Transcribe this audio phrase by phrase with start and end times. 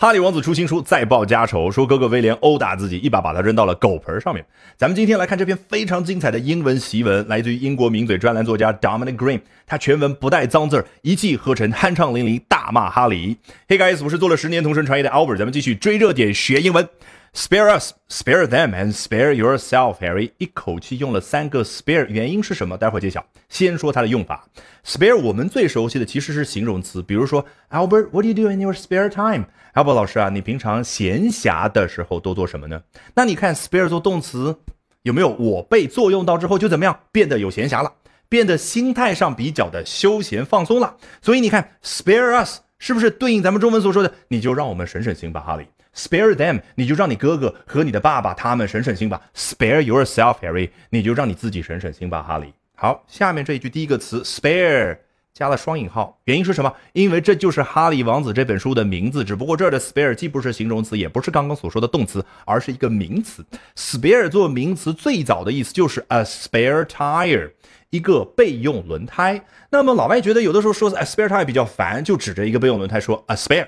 [0.00, 4.46] 哈利王子出新书，再报家仇，说哥哥威廉殴打自己，一把把他扔到了狗盆上面。
[4.76, 13.38] 咱们今天来看这篇非常精彩的英文习文，来自于英国名嘴专栏作家 Dominic Green，他全文不带脏字儿，一气呵成，酣畅淋漓，大骂哈利。
[13.66, 16.88] Hey guys，我是做了十年同声传译的 Albert，咱们继续追热点学英文。
[17.34, 20.32] Spare us, spare them, and spare yourself, Harry。
[20.38, 22.76] 一口气用了三个 spare，原因是什么？
[22.76, 23.24] 待会儿揭晓。
[23.48, 24.48] 先说它的用法。
[24.84, 32.82] spare 我们最熟悉的其实是形容词，比如说 Albert，What do you do in your spare time？Albert 老师啊，你平常闲暇的时候都做什么呢？
[33.14, 34.56] 那你看 spare 做动词
[35.02, 37.92] 有没有我被作用到之后就怎么样，变得有闲暇了，
[38.28, 40.96] 变得心态上比较的休闲放松了。
[41.22, 44.12] 所以你看 spare us 是不是对应咱们中文所说的？
[44.28, 45.66] 你就让我们省省心吧，哈利。
[45.94, 49.20] Spare them，你就让你哥哥和你的爸爸他们省省心吧。
[49.34, 52.52] Spare yourself，Harry，你就让你自己省省心吧，哈利。
[52.74, 54.98] 好，下面这一句第一个词 spare
[55.34, 56.72] 加了双引号，原因是什么？
[56.92, 63.44] 因为这就是《哈利王子》这本书的名字，只不过这儿的 spare 既不是形容词，也不是刚刚所说的动词，而是一个名词。
[63.76, 67.50] Spare 做名词最早的意思就是 a spare tire，
[67.90, 69.44] 一个备用轮胎。
[69.70, 73.66] 那么老外觉得有的时候说 a spare tire 比较烦，就指着一个备用轮胎说 a spare。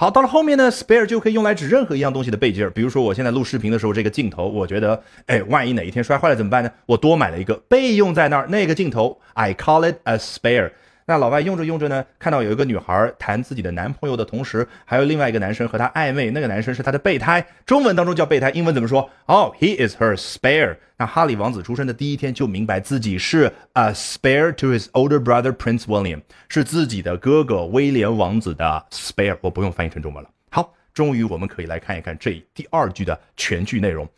[0.00, 2.70] 好，到了后面呢，spare 就可以用来指任何一样东西的备件儿。
[2.70, 6.70] 比如说，我现在录视频的时候，这个镜头，我觉得，哎，万一哪一天摔坏了怎么办呢？
[6.86, 10.70] 我多买了一个备用在那儿，那个镜头，I call it a spare。
[11.10, 19.10] 那老外用着用着呢，看到有一个女孩谈自己的男朋友的同时，还有另外一个男生和她暧昧，那个男生是她的备胎，中文当中叫备胎，英文怎么说？
[19.26, 20.76] 哦，He is her spare。
[20.98, 29.36] 那哈利王子出生的第一天就明白自己是 a spare to his older brother Prince William，是自己的哥哥威廉王子的 spare。
[29.40, 30.30] 我不用翻译成中文了。
[30.48, 34.08] 好，终于我们可以来看一看这第二句的全句内容。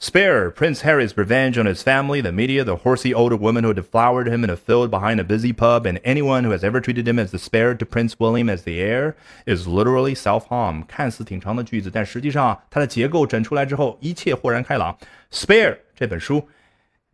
[0.00, 4.28] Spare Prince Harry's revenge on his family, the media, the horsey older woman who deflowered
[4.28, 7.18] him in a field behind a busy pub, and anyone who has ever treated him
[7.18, 9.14] as the spare to Prince William as the heir
[9.46, 10.84] is literally self-harm。
[10.86, 14.94] 看似挺长的句子，但实际上它的结构整出来之后，一切豁然开朗。
[15.32, 16.46] Spare 这本书，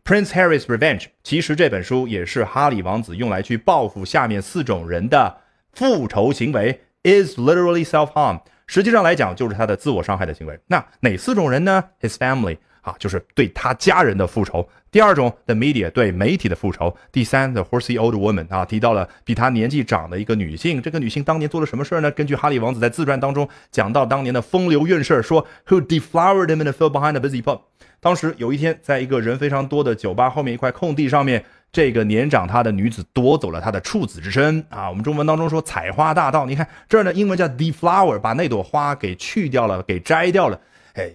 [0.05, 5.39] Prince Harry's Revenge，其实这本书也是哈利王子用来去报复下面四种人的
[5.73, 8.41] 复仇行为，is literally self-harm。
[8.67, 10.59] 实际上来讲，就是他的自我伤害的行为。
[10.67, 11.85] 那哪四种人呢？
[12.01, 12.59] His family。
[12.88, 14.66] 啊，就是对他家人的复仇。
[14.90, 16.96] 第二种，the media 对媒体的复仇。
[17.12, 20.82] 第三，the horsey old woman 啊，提到了比他年纪长的一个女性。
[20.82, 22.10] 这个女性当年做了什么事儿呢？
[22.12, 27.60] 根据哈利王子在自传当中讲到当年的风流韵事儿，说 who deflowered him in the field behind the busy pub。
[28.00, 31.44] 当时有一天，在一个人非常多的酒吧后面一块空地上面，
[31.74, 34.88] 这个年长他的女子夺走了他的处子之身啊。
[34.88, 40.62] 我们中文当中说采花大盗，你看这儿呢，英文叫 deflower，把那朵花给去掉了，给摘掉了。
[40.94, 41.12] 哎。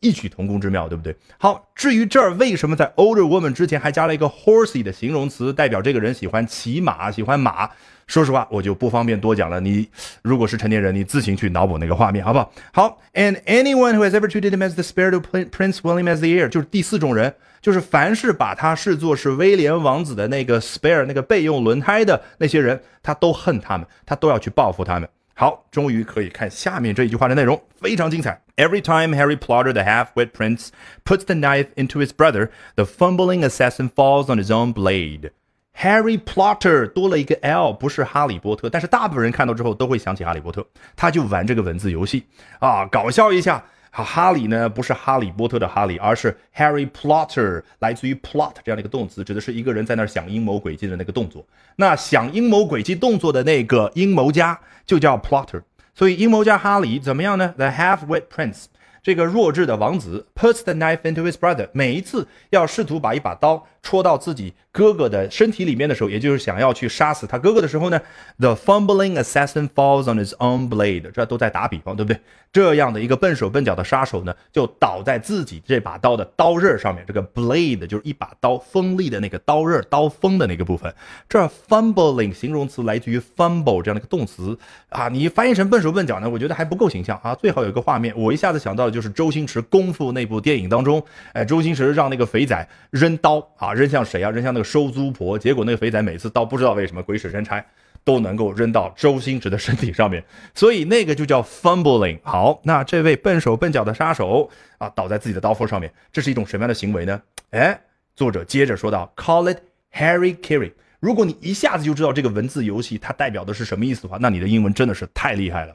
[0.00, 1.14] 异曲同工之妙，对不对？
[1.38, 7.68] 好，至于这儿为什么在 older woman 之前还加了一个 horsey 的形容词，代表这个人喜欢骑马，喜欢马。
[8.06, 9.60] 说实话，我就不方便多讲了。
[9.60, 9.88] 你
[10.22, 12.52] 如果是成年人，你自行去脑补那个画面，好不好？
[12.72, 20.60] 好，and anyone who has ever treated him as the spare to Prince William as the heir，就是第四种人，就是凡是把他视作是威廉王子的那个
[20.60, 25.08] spare 那个备用轮胎的那些人，他都恨他们，他都要去报复他们。
[25.33, 28.41] 好，终于可以看下面这一句话的内容，非常精彩。
[28.55, 30.69] Every time Harry Potter, the half-wit prince,
[31.03, 35.31] puts the knife into his brother, the fumbling assassin falls on his own blade.
[35.77, 40.65] Harry Potter 多了一个 L，不是哈利波特，但是大部分人看到之后都会想起哈利波特，
[40.95, 42.23] 他就玩这个文字游戏
[42.59, 43.61] 啊，搞笑一下。
[43.90, 51.44] 哈，哈利呢不是哈利波特的哈利，而是 Harry Plotter，来自于 plot 这样的一个动词，指的是一个人在那儿想阴谋诡计的那个动作。
[51.76, 55.62] 那想阴谋诡计动作的那个阴谋家就叫 plotter。
[55.92, 58.66] 所以阴谋家哈利怎么样呢？The half-wit prince，
[59.02, 64.54] 这个弱智的王子，puts the knife into his brother，每一次要试图把一把刀戳到自己。
[64.72, 68.00] 哥哥的身体里面的时候，也就是想要去杀死他哥哥的时候呢
[68.38, 71.10] ，the fumbling assassin falls on his own blade。
[71.10, 72.20] 这都在打比方，对不对？
[72.52, 77.04] 这样的一个笨手笨脚的杀手呢，就倒在自己这把刀的刀刃上面。
[77.04, 80.94] 这个 blade 就是一把刀锋利的那个刀刃、刀锋的那个部分。
[81.28, 84.56] 这 fumbling 形容词来自于 fumble 这样的一个动词
[84.90, 87.34] 啊，你翻译成笨手笨脚呢，我觉得还不够形象啊。
[87.34, 91.04] 最好有一个画面，我一下子想到就是周星驰功夫那部电影当中，
[91.34, 94.30] 哎，周星驰让那个肥仔扔刀啊，扔向谁啊？
[94.30, 94.70] 扔向那个。
[94.70, 97.60] 收租婆，结果那个肥仔每次刀不知道为什么鬼使神差
[98.04, 100.22] 都能够扔到周星驰的身体上面，
[100.54, 102.20] 所以那个就叫 fumbling。
[102.22, 104.48] 好，那这位笨手笨脚的杀手
[104.78, 107.20] 啊，倒在自己的刀锋上面，这是一种什么样的行为呢？
[107.50, 107.80] 哎，
[108.14, 109.58] 作者接着说道：“Call it
[109.92, 110.70] Harry Carry。”
[111.00, 115.74] 如果你一下子就知道这个文字游戏它代表的是什么意思的话，那你的英文真的是太厉害了。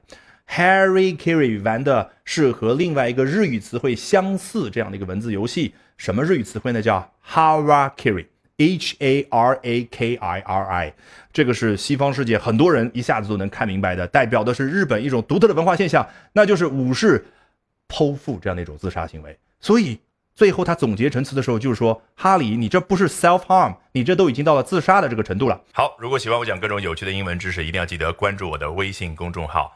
[0.50, 6.82] Harry Carry 玩的是和另外一个日语词汇相似这样的一个文字游戏，什么日语词汇呢？
[6.82, 8.26] 叫 Hara Carry。
[8.58, 10.94] H A R A K I R I，
[11.34, 17.26] 这个是西方世界很多人一下子都能看明白的，代表的是日本一种独特的文化现象，那就是武士
[17.90, 19.38] 剖腹这样的一种自杀行为。
[19.60, 20.00] 所以
[20.34, 29.76] 最后他总结陈词的时候就是说：“哈里，你这不是 self harm，你这都已经到了自杀的这个程度了。”好，如果喜欢我讲各种有趣的英文知识，一定要记得关注我的微信公众号